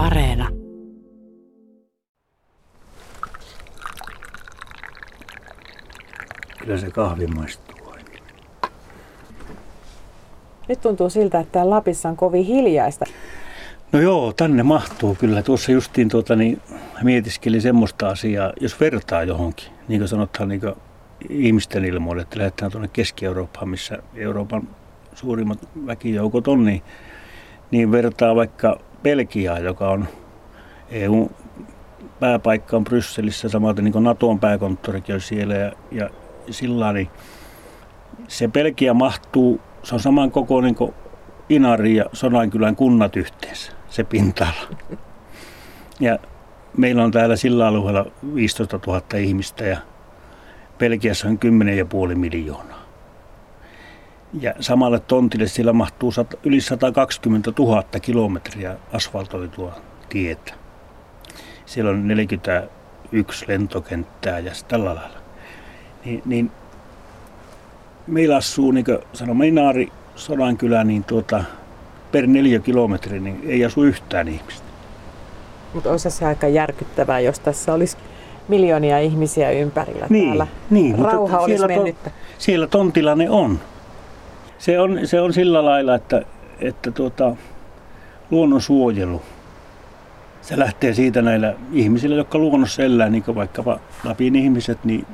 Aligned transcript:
Areena. 0.00 0.48
Kyllä 6.58 6.78
se 6.78 6.90
kahvi 6.90 7.26
maistuu 7.26 7.88
oikein. 7.90 8.22
Nyt 10.68 10.80
tuntuu 10.80 11.10
siltä, 11.10 11.40
että 11.40 11.52
täällä 11.52 11.70
Lapissa 11.70 12.08
on 12.08 12.16
kovin 12.16 12.44
hiljaista. 12.44 13.06
No 13.92 14.00
joo, 14.00 14.32
tänne 14.32 14.62
mahtuu 14.62 15.14
kyllä. 15.14 15.42
Tuossa 15.42 15.72
justiin 15.72 16.08
tuota, 16.08 16.36
niin, 16.36 16.60
mietiskeli 17.02 17.60
semmoista 17.60 18.08
asiaa, 18.08 18.52
jos 18.60 18.80
vertaa 18.80 19.22
johonkin, 19.22 19.68
niin 19.88 20.00
kuin 20.00 20.08
sanotaan 20.08 20.48
niin 20.48 20.60
kuin 20.60 20.74
ihmisten 21.28 21.84
ilmoille, 21.84 22.22
että 22.22 22.38
lähdetään 22.38 22.72
tuonne 22.72 22.88
Keski-Eurooppaan, 22.92 23.68
missä 23.68 23.98
Euroopan 24.14 24.68
suurimmat 25.14 25.58
väkijoukot 25.86 26.48
on, 26.48 26.64
niin, 26.64 26.82
niin 27.70 27.92
vertaa 27.92 28.36
vaikka 28.36 28.80
Belgiaa, 29.02 29.58
joka 29.58 29.90
on 29.90 30.08
EU 30.90 31.30
pääpaikka 32.20 32.76
on 32.76 32.84
Brysselissä, 32.84 33.48
samaten 33.48 33.84
niin 33.84 33.92
kuin 33.92 34.04
Naton 34.04 34.40
pääkonttorikin 34.40 35.14
on 35.14 35.20
siellä 35.20 35.54
ja, 35.54 35.72
ja 35.90 36.10
sillä 36.50 36.92
niin 36.92 37.10
se 38.28 38.48
Belgia 38.48 38.94
mahtuu, 38.94 39.60
se 39.82 39.94
on 39.94 40.00
saman 40.00 40.30
kokoinen 40.30 40.74
kuin 40.74 40.94
Inari 41.48 41.96
ja 41.96 42.04
Sodankylän 42.12 42.76
kunnat 42.76 43.16
yhteensä, 43.16 43.72
se 43.88 44.04
pinta-ala. 44.04 44.76
Ja 46.00 46.18
meillä 46.76 47.04
on 47.04 47.10
täällä 47.10 47.36
sillä 47.36 47.66
alueella 47.66 48.06
15 48.34 48.80
000 48.86 49.02
ihmistä 49.18 49.64
ja 49.64 49.78
Belgiassa 50.78 51.28
on 51.28 51.38
10,5 52.10 52.14
miljoonaa. 52.14 52.79
Ja 54.40 54.54
samalle 54.60 55.00
tontille 55.00 55.46
siellä 55.46 55.72
mahtuu 55.72 56.12
yli 56.44 56.60
120 56.60 57.52
000 57.58 57.82
kilometriä 58.02 58.76
asfaltoitua 58.92 59.72
tietä. 60.08 60.54
Siellä 61.66 61.90
on 61.90 62.08
41 62.08 63.44
lentokenttää 63.48 64.38
ja 64.38 64.52
tällä 64.68 64.94
lailla. 64.94 65.18
Niin, 66.04 66.22
niin 66.24 66.50
meillä 68.06 68.36
asuu, 68.36 68.70
niin 68.70 68.84
kuin 68.84 68.98
sanoi 69.12 69.34
Meinaari 69.34 69.88
Sodankylä, 70.14 70.84
niin 70.84 71.04
tuota, 71.04 71.44
per 72.12 72.26
neljä 72.26 72.58
kilometri 72.58 73.20
niin 73.20 73.40
ei 73.46 73.64
asu 73.64 73.82
yhtään 73.82 74.28
ihmistä. 74.28 74.66
Mutta 75.74 75.90
olisi 75.90 76.10
se 76.10 76.26
aika 76.26 76.48
järkyttävää, 76.48 77.20
jos 77.20 77.38
tässä 77.38 77.74
olisi 77.74 77.96
miljoonia 78.48 78.98
ihmisiä 78.98 79.50
ympärillä 79.50 80.06
niin, 80.10 80.26
täällä. 80.26 80.46
Niin, 80.70 80.98
Rauha 80.98 81.38
olisi 81.38 81.58
siellä, 81.58 81.76
mennyt. 81.76 82.02
To, 82.02 82.10
siellä 82.38 82.66
tontilla 82.66 83.14
ne 83.14 83.30
on. 83.30 83.60
Se 84.60 84.80
on, 84.80 85.00
se 85.04 85.20
on 85.20 85.32
sillä 85.32 85.64
lailla, 85.64 85.94
että, 85.94 86.22
että 86.60 86.90
tuota, 86.90 87.36
luonnonsuojelu, 88.30 89.22
se 90.42 90.58
lähtee 90.58 90.94
siitä 90.94 91.22
näillä 91.22 91.54
ihmisillä, 91.72 92.16
jotka 92.16 92.38
luonnossa 92.38 92.82
elää, 92.82 93.08
niin 93.08 93.22
kuin 93.22 93.34
vaikkapa 93.34 93.78
Lapin 94.04 94.36
ihmiset, 94.36 94.84
niin 94.84 95.06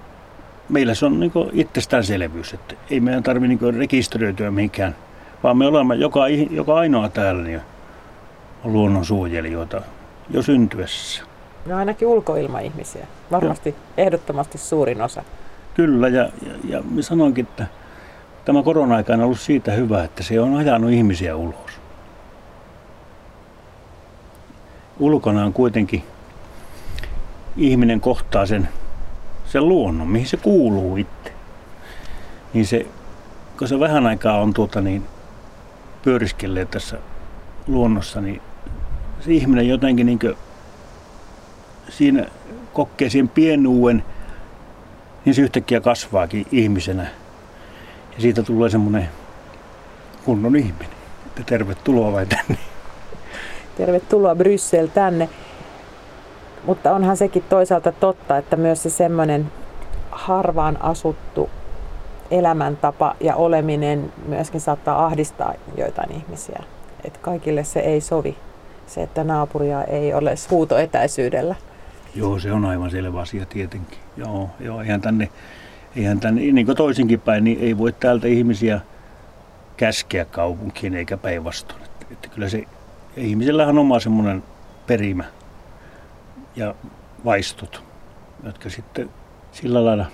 meillä 0.68 0.94
se 0.94 1.06
on 1.06 1.20
niin 1.20 1.32
itsestäänselvyys, 1.52 2.54
että 2.54 2.74
ei 2.90 3.00
meidän 3.00 3.22
tarvitse 3.22 3.56
niin 3.66 3.74
rekisteröityä 3.74 4.50
mihinkään, 4.50 4.96
vaan 5.42 5.56
me 5.56 5.66
olemme 5.66 5.94
joka, 5.94 6.28
joka 6.50 6.74
ainoa 6.74 7.08
täällä 7.08 7.42
niin 7.42 7.60
on 8.64 8.72
luonnonsuojelijoita 8.72 9.82
jo 10.30 10.42
syntyessä. 10.42 11.22
No 11.66 11.76
ainakin 11.76 12.08
ulkoilmaihmisiä. 12.08 13.06
Varmasti 13.30 13.68
Joo. 13.68 13.78
ehdottomasti 13.96 14.58
suurin 14.58 15.02
osa. 15.02 15.22
Kyllä, 15.74 16.08
ja, 16.08 16.30
ja, 16.42 16.82
ja 16.94 17.02
sanoinkin, 17.02 17.46
että 17.50 17.66
tämä 18.46 18.62
korona-aika 18.62 19.12
on 19.12 19.20
ollut 19.20 19.40
siitä 19.40 19.72
hyvä, 19.72 20.04
että 20.04 20.22
se 20.22 20.40
on 20.40 20.56
ajanut 20.56 20.90
ihmisiä 20.90 21.36
ulos. 21.36 21.70
Ulkona 24.98 25.44
on 25.44 25.52
kuitenkin 25.52 26.02
ihminen 27.56 28.00
kohtaa 28.00 28.46
sen, 28.46 28.68
sen 29.44 29.68
luonnon, 29.68 30.08
mihin 30.08 30.28
se 30.28 30.36
kuuluu 30.36 30.96
itse. 30.96 31.32
Niin 32.54 32.66
se, 32.66 32.86
kun 33.58 33.68
se 33.68 33.80
vähän 33.80 34.06
aikaa 34.06 34.40
on 34.40 34.54
tuota 34.54 34.80
niin, 34.80 35.02
pyöriskelleet 36.02 36.70
tässä 36.70 36.98
luonnossa, 37.66 38.20
niin 38.20 38.42
se 39.20 39.32
ihminen 39.32 39.68
jotenkin 39.68 40.06
niin 40.06 40.18
siinä 41.88 42.26
kokee 42.72 43.10
sen 43.10 43.28
pienuuden, 43.28 44.04
niin 45.24 45.34
se 45.34 45.42
yhtäkkiä 45.42 45.80
kasvaakin 45.80 46.46
ihmisenä. 46.52 47.06
Ja 48.16 48.22
siitä 48.22 48.42
tulee 48.42 48.70
semmoinen 48.70 49.08
kunnon 50.24 50.56
ihminen. 50.56 50.96
Että 51.26 51.42
tervetuloa 51.46 52.12
vai 52.12 52.26
tänne. 52.26 52.58
Tervetuloa 53.76 54.34
Bryssel 54.34 54.86
tänne. 54.86 55.28
Mutta 56.64 56.94
onhan 56.94 57.16
sekin 57.16 57.44
toisaalta 57.48 57.92
totta, 57.92 58.38
että 58.38 58.56
myös 58.56 58.82
se 58.82 58.90
semmoinen 58.90 59.52
harvaan 60.10 60.82
asuttu 60.82 61.50
elämäntapa 62.30 63.16
ja 63.20 63.36
oleminen 63.36 64.12
myöskin 64.28 64.60
saattaa 64.60 65.04
ahdistaa 65.06 65.54
joitain 65.76 66.12
ihmisiä. 66.12 66.62
Että 67.04 67.18
kaikille 67.22 67.64
se 67.64 67.80
ei 67.80 68.00
sovi, 68.00 68.36
se 68.86 69.02
että 69.02 69.24
naapuria 69.24 69.84
ei 69.84 70.14
ole 70.14 70.34
huutoetäisyydellä. 70.50 71.54
Joo, 72.14 72.38
se 72.38 72.52
on 72.52 72.64
aivan 72.64 72.90
selvä 72.90 73.20
asia 73.20 73.46
tietenkin. 73.46 73.98
Joo, 74.16 74.50
joo 74.60 74.80
eihän 74.80 75.00
tänne, 75.00 75.28
eihän 75.96 76.20
tänne, 76.20 76.40
niin 76.40 76.66
kuin 76.66 76.76
toisinkin 76.76 77.20
päin, 77.20 77.44
niin 77.44 77.60
ei 77.60 77.78
voi 77.78 77.92
täältä 77.92 78.28
ihmisiä 78.28 78.80
käskeä 79.76 80.24
kaupunkiin 80.24 80.94
eikä 80.94 81.16
päinvastoin. 81.16 81.82
Että, 81.82 82.06
että 82.10 82.28
kyllä 82.28 82.48
se, 82.48 82.64
ihmisillähän 83.16 83.74
on 83.74 83.78
oma 83.78 84.00
semmoinen 84.00 84.42
perimä 84.86 85.24
ja 86.56 86.74
vaistot, 87.24 87.82
jotka 88.44 88.70
sitten 88.70 89.10
sillä 89.52 89.84
lailla 89.84 90.06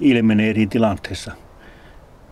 ilmenee 0.00 0.50
eri 0.50 0.66
tilanteissa. 0.66 1.32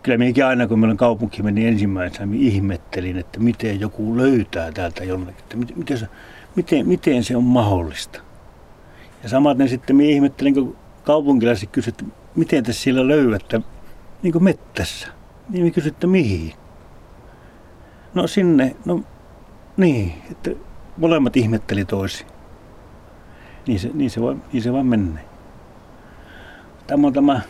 Kyllä 0.03 0.17
minäkin 0.17 0.45
aina, 0.45 0.67
kun 0.67 0.79
meillä 0.79 0.95
kaupunki 0.95 1.43
meni 1.43 1.67
ensimmäisenä, 1.67 2.25
niin 2.25 2.53
ihmettelin, 2.53 3.17
että 3.17 3.39
miten 3.39 3.79
joku 3.79 4.17
löytää 4.17 4.71
täältä 4.71 5.03
jonnekin, 5.03 5.43
että 5.43 5.57
miten, 5.75 5.97
se, 5.97 6.07
miten, 6.55 6.87
miten 6.87 7.23
se 7.23 7.37
on 7.37 7.43
mahdollista. 7.43 8.21
Ja 9.23 9.29
samaten 9.29 9.69
sitten 9.69 9.95
minä 9.95 10.09
ihmettelin, 10.09 10.53
kun 10.53 10.75
kaupunkilaiset 11.03 11.69
kysyivät, 11.71 12.05
miten 12.35 12.63
te 12.63 12.73
siellä 12.73 13.07
löydätte, 13.07 13.61
niin 14.23 14.31
kuin 14.31 14.43
mettässä. 14.43 15.07
Niin 15.49 15.63
minä 15.63 15.73
kysyin, 15.73 15.93
että 15.93 16.07
mihin. 16.07 16.53
No 18.13 18.27
sinne, 18.27 18.75
no 18.85 19.03
niin, 19.77 20.13
että 20.31 20.51
molemmat 20.97 21.37
ihmetteli 21.37 21.85
toisi. 21.85 22.25
Niin 23.67 23.79
se, 23.79 23.89
niin 23.93 24.09
se, 24.09 24.21
vaan, 24.21 24.43
niin 24.53 24.63
se 24.63 24.73
vaan 24.73 24.85
menee. 24.85 25.25
Tämä 26.87 27.07
on 27.07 27.13
tämä, 27.13 27.41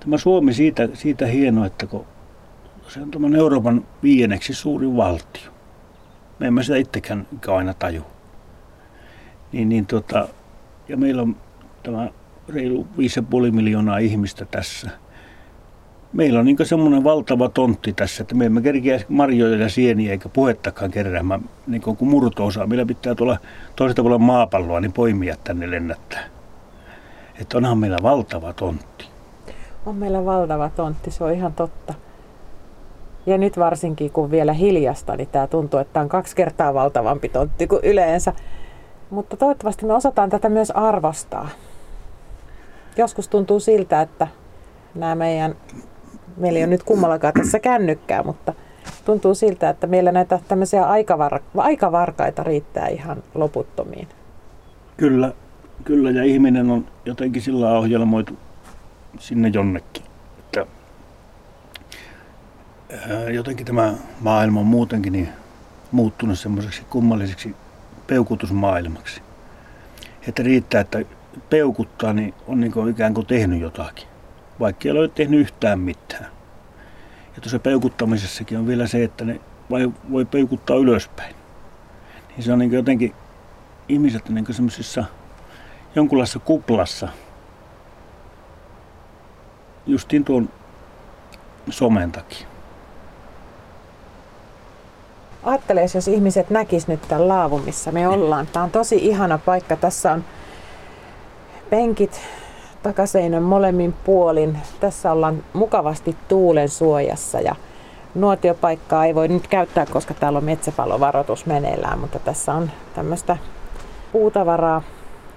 tämä 0.00 0.18
Suomi 0.18 0.54
siitä, 0.54 0.88
siitä 0.94 1.26
hieno, 1.26 1.64
että 1.64 1.86
kun 1.86 2.06
se 2.88 3.00
on 3.00 3.10
tämän 3.10 3.34
Euroopan 3.34 3.86
viienneksi 4.02 4.54
suuri 4.54 4.96
valtio. 4.96 5.50
Me 6.38 6.46
emme 6.46 6.62
sitä 6.62 6.76
itsekään 6.76 7.26
aina 7.48 7.74
taju. 7.74 8.02
Niin, 9.52 9.68
niin 9.68 9.86
tota, 9.86 10.28
ja 10.88 10.96
meillä 10.96 11.22
on 11.22 11.36
tämä 11.82 12.08
reilu 12.54 12.86
5,5 12.98 13.52
miljoonaa 13.52 13.98
ihmistä 13.98 14.44
tässä. 14.44 14.90
Meillä 16.12 16.38
on 16.38 16.44
niin 16.44 16.56
semmoinen 16.62 17.04
valtava 17.04 17.48
tontti 17.48 17.92
tässä, 17.92 18.22
että 18.22 18.34
me 18.34 18.46
emme 18.46 18.62
kerkeä 18.62 19.00
marjoja 19.08 19.56
ja 19.56 19.68
sieniä 19.68 20.12
eikä 20.12 20.28
puhettakaan 20.28 20.90
keräämään 20.90 21.40
niin 21.66 21.82
kuin 21.82 21.96
murto-osa. 22.00 22.66
Meillä 22.66 22.86
pitää 22.86 23.14
tulla 23.14 23.36
toisesta 23.76 24.02
puolella 24.02 24.18
maapalloa, 24.24 24.80
niin 24.80 24.92
poimia 24.92 25.36
tänne 25.44 25.70
lennättää. 25.70 26.24
Että 27.40 27.58
onhan 27.58 27.78
meillä 27.78 27.98
valtava 28.02 28.52
tontti. 28.52 29.04
On 29.86 29.94
meillä 29.94 30.24
valtava 30.24 30.70
tontti, 30.76 31.10
se 31.10 31.24
on 31.24 31.32
ihan 31.32 31.52
totta. 31.52 31.94
Ja 33.26 33.38
nyt 33.38 33.58
varsinkin 33.58 34.10
kun 34.10 34.30
vielä 34.30 34.52
hiljasta, 34.52 35.16
niin 35.16 35.28
tämä 35.28 35.46
tuntuu, 35.46 35.80
että 35.80 35.92
tämä 35.92 36.02
on 36.02 36.08
kaksi 36.08 36.36
kertaa 36.36 36.74
valtavampi 36.74 37.28
tontti 37.28 37.66
kuin 37.66 37.84
yleensä. 37.84 38.32
Mutta 39.10 39.36
toivottavasti 39.36 39.86
me 39.86 39.92
osataan 39.92 40.30
tätä 40.30 40.48
myös 40.48 40.70
arvostaa. 40.70 41.48
Joskus 42.96 43.28
tuntuu 43.28 43.60
siltä, 43.60 44.00
että 44.00 44.28
nämä 44.94 45.14
meidän, 45.14 45.54
meillä 46.36 46.58
ei 46.58 46.64
ole 46.64 46.70
nyt 46.70 46.82
kummallakaan 46.82 47.34
tässä 47.34 47.58
kännykkää, 47.58 48.22
mutta 48.22 48.54
tuntuu 49.04 49.34
siltä, 49.34 49.70
että 49.70 49.86
meillä 49.86 50.12
näitä 50.12 50.40
tämmöisiä 50.48 50.84
aikavar, 50.84 51.40
aikavarkaita 51.56 52.42
riittää 52.42 52.88
ihan 52.88 53.22
loputtomiin. 53.34 54.08
Kyllä, 54.96 55.32
kyllä 55.84 56.10
ja 56.10 56.24
ihminen 56.24 56.70
on 56.70 56.86
jotenkin 57.04 57.42
sillä 57.42 57.78
ohjelmoitu 57.78 58.38
sinne 59.18 59.48
jonnekin. 59.48 60.04
Että, 60.38 60.66
jotenkin 63.32 63.66
tämä 63.66 63.94
maailma 64.20 64.60
on 64.60 64.66
muutenkin 64.66 65.12
niin 65.12 65.28
muuttunut 65.92 66.38
semmoiseksi 66.38 66.82
kummalliseksi 66.90 67.56
peukutusmaailmaksi. 68.06 69.22
Että 70.28 70.42
riittää, 70.42 70.80
että 70.80 71.02
peukuttaa, 71.50 72.12
niin 72.12 72.34
on 72.46 72.60
niin 72.60 72.72
kuin 72.72 72.90
ikään 72.90 73.14
kuin 73.14 73.26
tehnyt 73.26 73.60
jotakin, 73.60 74.08
vaikka 74.60 74.88
ei 74.88 74.90
ole 74.90 75.08
tehnyt 75.08 75.40
yhtään 75.40 75.78
mitään. 75.78 76.26
Ja 77.34 77.40
tuossa 77.40 77.58
peukuttamisessakin 77.58 78.58
on 78.58 78.66
vielä 78.66 78.86
se, 78.86 79.04
että 79.04 79.24
ne 79.24 79.40
vai, 79.70 79.90
voi 80.10 80.24
peukuttaa 80.24 80.76
ylöspäin. 80.76 81.34
niin 82.28 82.44
se 82.44 82.52
on 82.52 82.58
niin 82.58 82.72
jotenkin, 82.72 83.14
ihmiset 83.88 84.28
on 84.28 84.34
niin 84.34 84.54
semmoisessa 84.54 85.04
jonkunlaisessa 85.94 86.38
kuplassa. 86.38 87.08
Justiin 89.86 90.24
tuon 90.24 90.48
somen 91.70 92.12
takia. 92.12 92.46
Ajattele, 95.42 95.80
jos 95.94 96.08
ihmiset 96.08 96.50
näkis 96.50 96.88
nyt 96.88 97.02
tämän 97.08 97.28
laavun, 97.28 97.64
missä 97.64 97.92
me 97.92 98.08
ollaan. 98.08 98.46
Tämä 98.46 98.62
on 98.62 98.70
tosi 98.70 98.96
ihana 98.96 99.38
paikka. 99.38 99.76
Tässä 99.76 100.12
on 100.12 100.24
penkit 101.70 102.20
takaseinän 102.82 103.42
molemmin 103.42 103.94
puolin. 104.04 104.58
Tässä 104.80 105.12
ollaan 105.12 105.44
mukavasti 105.52 106.16
tuulen 106.28 106.68
suojassa 106.68 107.40
ja 107.40 107.56
nuotiopaikkaa 108.14 109.04
ei 109.04 109.14
voi 109.14 109.28
nyt 109.28 109.48
käyttää, 109.48 109.86
koska 109.86 110.14
täällä 110.14 110.36
on 110.36 110.44
metsäpalovaroitus 110.44 111.46
meneillään, 111.46 111.98
mutta 111.98 112.18
tässä 112.18 112.54
on 112.54 112.70
tämmöistä 112.94 113.36
puutavaraa 114.12 114.82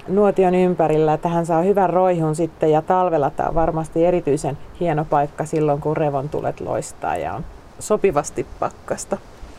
nuotion 0.08 0.56
ympärillä. 0.56 1.18
Tähän 1.18 1.46
saa 1.46 1.62
hyvän 1.62 1.90
roihun 1.90 2.36
sitten 2.36 2.72
ja 2.72 2.82
talvella 2.82 3.30
tämä 3.30 3.50
on 3.50 3.56
varmasti 3.56 4.06
erityisen 4.06 4.58
hieno 4.80 5.06
paikka 5.06 5.46
silloin, 5.46 5.82
kun 5.82 5.98
revontulet 5.98 6.60
loistaa 6.60 7.18
ja 7.18 7.34
on 7.34 7.46
sopivasti 7.80 8.46
pakkasta. 8.60 9.18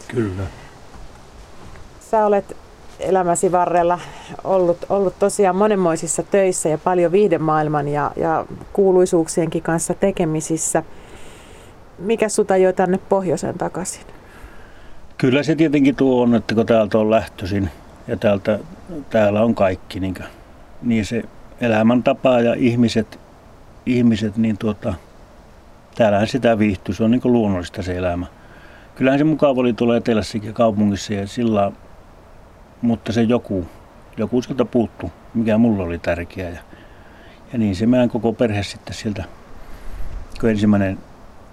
Kyllä. 0.08 0.42
Sä 2.00 2.26
olet 2.26 2.56
elämäsi 3.00 3.52
varrella 3.52 3.98
ollut, 4.44 4.78
ollut 4.88 5.18
tosiaan 5.18 5.56
monenmoisissa 5.56 6.22
töissä 6.22 6.68
ja 6.68 6.78
paljon 6.78 7.12
viihdemaailman 7.12 7.88
ja, 7.88 8.10
ja 8.16 8.46
kuuluisuuksienkin 8.72 9.62
kanssa 9.62 9.94
tekemisissä. 9.94 10.82
Mikä 11.98 12.28
suta 12.28 12.56
jo 12.56 12.72
tänne 12.72 12.98
pohjoiseen 13.08 13.58
takaisin? 13.58 14.02
Kyllä 15.18 15.42
se 15.42 15.54
tietenkin 15.54 15.96
tuo 15.96 16.22
on, 16.22 16.34
että 16.34 16.54
kun 16.54 16.66
täältä 16.66 16.98
on 16.98 17.10
lähtöisin 17.10 17.70
ja 18.08 18.16
täältä, 18.16 18.58
täällä 19.10 19.42
on 19.42 19.54
kaikki, 19.54 20.00
niin, 20.00 20.14
niin 20.82 21.04
se 21.04 21.22
elämäntapa 21.60 22.40
ja 22.40 22.54
ihmiset, 22.54 23.20
ihmiset 23.86 24.36
niin 24.36 24.58
tuota, 24.58 24.94
täällähän 25.94 26.28
sitä 26.28 26.58
viihtyy, 26.58 26.94
se 26.94 27.04
on 27.04 27.10
niin 27.10 27.20
luonnollista 27.24 27.82
se 27.82 27.96
elämä. 27.96 28.26
Kyllähän 28.94 29.18
se 29.18 29.24
mukava 29.24 29.60
oli 29.60 29.72
tuolla 29.72 29.96
etelässäkin 29.96 30.54
kaupungissa 30.54 31.14
ja 31.14 31.26
sillä, 31.26 31.72
mutta 32.82 33.12
se 33.12 33.22
joku, 33.22 33.66
joku 34.16 34.42
sieltä 34.42 34.64
puuttu, 34.64 35.10
mikä 35.34 35.58
mulla 35.58 35.84
oli 35.84 35.98
tärkeää. 35.98 36.50
Ja, 36.50 36.60
ja 37.52 37.58
niin 37.58 37.76
se 37.76 37.86
meidän 37.86 38.08
koko 38.08 38.32
perhe 38.32 38.62
sitten 38.62 38.94
sieltä, 38.94 39.24
kun 40.40 40.50
ensimmäinen, 40.50 40.98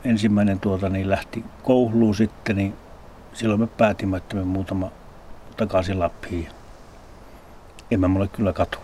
ensimmäinen 0.03 0.59
tuota, 0.59 0.89
niin 0.89 1.09
lähti 1.09 1.45
kouluun 1.63 2.15
sitten, 2.15 2.56
niin 2.56 2.73
silloin 3.33 3.59
me 3.59 3.68
päätimme, 3.68 4.18
että 4.18 4.35
me 4.35 4.44
muutama 4.44 4.91
takaisin 5.57 6.00
Lappiin. 6.00 6.47
En 7.91 8.00
mä 8.00 8.07
mulle 8.07 8.27
kyllä 8.27 8.53
katu. 8.53 8.77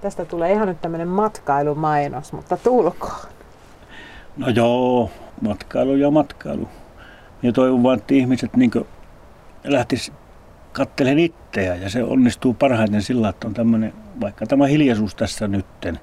Tästä 0.00 0.24
tulee 0.24 0.52
ihan 0.52 0.68
nyt 0.68 0.80
tämmöinen 0.80 1.08
matkailumainos, 1.08 2.32
mutta 2.32 2.56
tulkoon. 2.56 3.28
No 4.36 4.48
joo, 4.48 5.10
matkailu 5.40 5.96
ja 5.96 6.10
matkailu. 6.10 6.68
Ja 7.42 7.52
toivon 7.52 7.82
vaan, 7.82 7.98
että 7.98 8.14
ihmiset 8.14 8.56
niin 8.56 8.70
lähtis 9.64 10.12
kattelen 10.72 11.18
itseä 11.18 11.74
ja 11.74 11.90
se 11.90 12.04
onnistuu 12.04 12.54
parhaiten 12.54 13.02
sillä, 13.02 13.28
että 13.28 13.46
on 13.46 13.54
tämmöinen, 13.54 13.92
vaikka 14.20 14.46
tämä 14.46 14.66
hiljaisuus 14.66 15.14
tässä 15.14 15.48
nytten, 15.48 16.00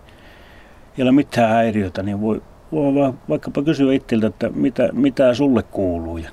ei 0.98 1.04
ole 1.04 1.12
mitään 1.12 1.50
häiriötä, 1.50 2.04
niin 2.04 2.22
voi, 2.22 2.42
voi 2.72 3.13
vaikkapa 3.30 3.63
kysyä 3.63 3.94
itseltä, 3.94 4.28
että 4.28 4.50
mitä, 4.50 4.90
mitä 4.92 5.34
sulle 5.34 5.63
kuuluu 5.63 6.18
ja 6.18 6.30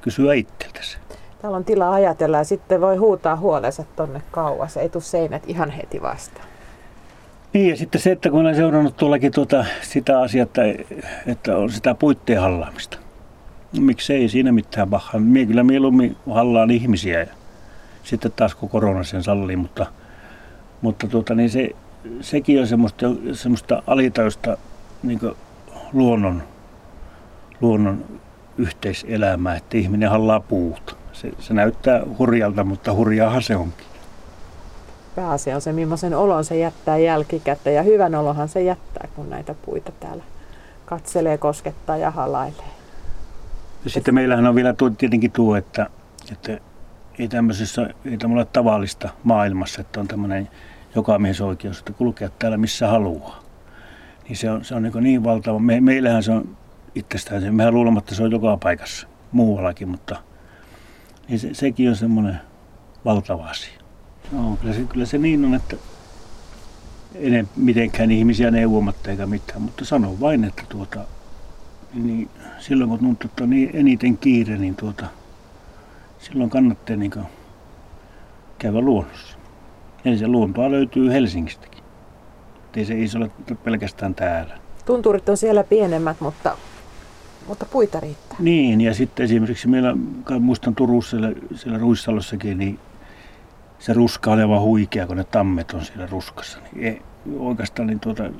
kysyä 0.00 0.34
itseltä 0.34 0.80
se. 0.82 0.98
Täällä 1.42 1.56
on 1.56 1.64
tilaa 1.64 1.92
ajatella 1.92 2.36
ja 2.36 2.44
sitten 2.44 2.80
voi 2.80 2.96
huutaa 2.96 3.36
huolensa 3.36 3.84
tonne 3.96 4.22
kauas, 4.30 4.76
ei 4.76 4.88
tule 4.88 5.02
seinät 5.02 5.42
ihan 5.46 5.70
heti 5.70 6.02
vastaan. 6.02 6.46
Niin 7.52 7.70
ja 7.70 7.76
sitten 7.76 8.00
se, 8.00 8.12
että 8.12 8.30
kun 8.30 8.40
olen 8.40 8.56
seurannut 8.56 8.96
tuollakin 8.96 9.32
tuota, 9.32 9.64
sitä 9.82 10.20
asiaa, 10.20 10.42
että, 10.42 10.62
että 11.26 11.56
on 11.56 11.70
sitä 11.70 11.94
puitteen 11.94 12.40
hallaamista. 12.40 12.98
No, 13.76 13.82
miksei 13.82 14.28
siinä 14.28 14.52
mitään 14.52 14.90
pahaa. 14.90 15.20
Mie 15.20 15.46
kyllä 15.46 15.62
mieluummin 15.62 16.16
hallaan 16.30 16.70
ihmisiä 16.70 17.20
ja 17.20 17.26
sitten 18.04 18.32
taas 18.32 18.54
kun 18.54 18.68
korona 18.68 19.04
sen 19.04 19.22
sallii, 19.22 19.56
mutta, 19.56 19.86
mutta 20.82 21.06
tuota, 21.06 21.34
niin 21.34 21.50
se, 21.50 21.70
sekin 22.20 22.60
on 22.60 22.66
semmoista, 22.66 23.06
semmoista 23.32 23.82
alitajusta 23.86 24.56
niin 25.02 25.20
luonnon, 25.92 26.42
luonnon 27.60 28.04
yhteiselämää, 28.58 29.56
että 29.56 29.76
ihminen 29.76 30.10
hallaa 30.10 30.40
puuta. 30.40 30.96
Se, 31.12 31.32
se 31.38 31.54
näyttää 31.54 32.02
hurjalta, 32.18 32.64
mutta 32.64 32.94
hurjaahan 32.94 33.42
se 33.42 33.56
onkin 33.56 33.86
pääasia 35.16 35.54
on 35.54 35.60
se, 35.60 35.72
millaisen 35.72 36.14
olon 36.14 36.44
se 36.44 36.58
jättää 36.58 36.98
jälkikäteen. 36.98 37.76
Ja 37.76 37.82
hyvän 37.82 38.14
olohan 38.14 38.48
se 38.48 38.62
jättää, 38.62 39.08
kun 39.16 39.30
näitä 39.30 39.54
puita 39.66 39.92
täällä 40.00 40.24
katselee, 40.86 41.38
koskettaa 41.38 41.96
ja 41.96 42.10
halailee. 42.10 42.75
Sitten 43.86 44.14
meillähän 44.14 44.46
on 44.46 44.54
vielä 44.54 44.72
tuo, 44.72 44.90
tietenkin 44.90 45.32
tuo, 45.32 45.56
että, 45.56 45.90
että 46.32 46.58
ei 47.18 47.28
tämmöisessä, 47.28 47.90
ei 48.04 48.16
tämmöisessä 48.16 48.50
tavallista 48.52 49.08
maailmassa, 49.24 49.80
että 49.80 50.00
on 50.00 50.08
tämmöinen 50.08 50.48
oikeus, 51.44 51.78
että 51.78 51.92
kulkea 51.92 52.30
täällä 52.38 52.56
missä 52.56 52.88
haluaa. 52.88 53.42
Niin 54.28 54.36
se 54.36 54.50
on, 54.50 54.64
se 54.64 54.74
on 54.74 54.82
niin, 54.82 54.92
niin 55.00 55.24
valtava. 55.24 55.58
Me, 55.58 55.80
meillähän 55.80 56.22
se 56.22 56.32
on 56.32 56.56
itsestään, 56.94 57.42
se, 57.42 57.50
mehän 57.50 57.74
luulemme, 57.74 57.98
että 57.98 58.14
se 58.14 58.22
on 58.22 58.32
joka 58.32 58.56
paikassa 58.56 59.06
muuallakin, 59.32 59.88
mutta 59.88 60.16
niin 61.28 61.38
se, 61.38 61.54
sekin 61.54 61.88
on 61.88 61.96
semmoinen 61.96 62.40
valtava 63.04 63.48
asia. 63.48 63.80
No, 64.32 64.56
kyllä 64.60 64.74
se, 64.74 64.84
kyllä 64.84 65.06
se 65.06 65.18
niin 65.18 65.44
on, 65.44 65.54
että 65.54 65.76
en 67.14 67.48
mitenkään 67.56 68.10
ihmisiä 68.10 68.50
neuvomatta 68.50 69.10
eikä 69.10 69.26
mitään, 69.26 69.62
mutta 69.62 69.84
sanon 69.84 70.20
vain, 70.20 70.44
että 70.44 70.62
tuota, 70.68 71.00
niin 72.04 72.30
silloin 72.58 72.90
kun 72.90 72.98
tuntuu, 72.98 73.28
että 73.30 73.44
on 73.44 73.50
niin 73.50 73.70
eniten 73.74 74.18
kiire, 74.18 74.58
niin 74.58 74.76
tuota, 74.76 75.06
silloin 76.18 76.50
kannattaa 76.50 76.96
niin 76.96 77.12
käydä 78.58 78.80
luonnossa. 78.80 79.38
Eli 80.04 80.18
se 80.18 80.28
luontoa 80.28 80.70
löytyy 80.70 81.12
Helsingistäkin. 81.12 81.84
Ei 82.76 82.84
se 82.84 82.94
ei 82.94 83.06
ole 83.16 83.30
pelkästään 83.64 84.14
täällä. 84.14 84.58
Tunturit 84.84 85.28
on 85.28 85.36
siellä 85.36 85.64
pienemmät, 85.64 86.20
mutta, 86.20 86.56
mutta 87.48 87.66
puita 87.72 88.00
riittää. 88.00 88.36
Niin, 88.38 88.80
ja 88.80 88.94
sitten 88.94 89.24
esimerkiksi 89.24 89.68
meillä, 89.68 89.96
muistan 90.40 90.74
Turussa 90.74 91.10
siellä, 91.10 91.32
siellä 91.54 91.78
Ruissalossakin, 91.78 92.58
niin 92.58 92.78
se 93.78 93.92
ruska 93.92 94.32
oli 94.32 94.42
aivan 94.42 94.60
huikea, 94.60 95.06
kun 95.06 95.16
ne 95.16 95.24
tammet 95.24 95.72
on 95.72 95.84
siellä 95.84 96.06
ruskassa. 96.06 96.58
Niin 96.72 96.86
ei, 96.86 97.02
oikeastaan 97.38 97.86
niin 97.86 98.00
tuota, 98.00 98.30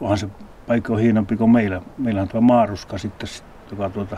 onhan 0.00 0.18
se 0.18 0.28
paikka 0.66 0.92
on 0.92 1.00
hienompi 1.00 1.36
kuin 1.36 1.50
meillä. 1.50 1.82
Meillä 1.98 2.22
on 2.22 2.28
tuo 2.28 2.40
maaruska 2.40 2.98
sitten, 2.98 3.28
joka 3.70 3.90
tuota, 3.90 4.16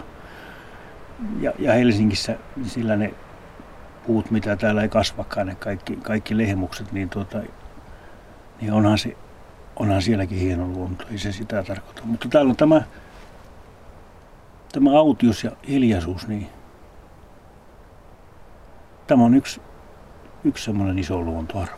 ja, 1.40 1.52
ja 1.58 1.72
Helsingissä 1.72 2.36
niin 2.56 2.70
sillä 2.70 2.96
ne 2.96 3.14
puut, 4.06 4.30
mitä 4.30 4.56
täällä 4.56 4.82
ei 4.82 4.88
kasvakaan, 4.88 5.46
ne 5.46 5.54
kaikki, 5.54 5.96
kaikki 5.96 6.38
lehmukset, 6.38 6.92
niin, 6.92 7.08
tuota, 7.08 7.38
niin 8.60 8.72
onhan, 8.72 8.98
se, 8.98 9.16
onhan 9.76 10.02
sielläkin 10.02 10.38
hieno 10.38 10.66
luonto, 10.66 11.04
ei 11.10 11.18
se 11.18 11.32
sitä 11.32 11.62
tarkoita. 11.62 12.02
Mutta 12.04 12.28
täällä 12.28 12.50
on 12.50 12.56
tämä, 12.56 12.82
tämä 14.72 14.98
autius 14.98 15.44
ja 15.44 15.50
hiljaisuus, 15.68 16.28
niin 16.28 16.46
tämä 19.06 19.24
on 19.24 19.34
yksi 19.34 19.60
yksi 20.46 20.64
semmoinen 20.64 20.98
iso 20.98 21.20
luontoarvo. 21.20 21.76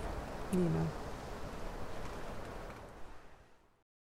Niin 0.53 0.67
on. 0.67 0.98